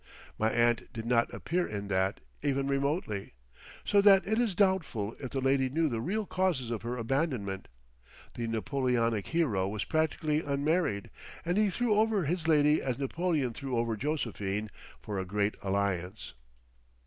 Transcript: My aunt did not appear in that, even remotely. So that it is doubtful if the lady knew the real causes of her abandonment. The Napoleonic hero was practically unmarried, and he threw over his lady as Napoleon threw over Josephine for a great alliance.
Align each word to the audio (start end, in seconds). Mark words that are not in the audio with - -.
My 0.39 0.49
aunt 0.49 0.91
did 0.93 1.05
not 1.05 1.31
appear 1.31 1.67
in 1.67 1.87
that, 1.89 2.21
even 2.41 2.65
remotely. 2.65 3.33
So 3.85 4.01
that 4.01 4.25
it 4.27 4.39
is 4.39 4.55
doubtful 4.55 5.15
if 5.19 5.29
the 5.29 5.41
lady 5.41 5.69
knew 5.69 5.89
the 5.89 6.01
real 6.01 6.25
causes 6.25 6.71
of 6.71 6.81
her 6.81 6.97
abandonment. 6.97 7.67
The 8.33 8.47
Napoleonic 8.47 9.27
hero 9.27 9.67
was 9.67 9.83
practically 9.83 10.39
unmarried, 10.41 11.11
and 11.45 11.55
he 11.55 11.69
threw 11.69 11.93
over 11.93 12.23
his 12.23 12.47
lady 12.47 12.81
as 12.81 12.97
Napoleon 12.97 13.53
threw 13.53 13.77
over 13.77 13.95
Josephine 13.95 14.71
for 14.99 15.19
a 15.19 15.23
great 15.25 15.53
alliance. 15.61 16.33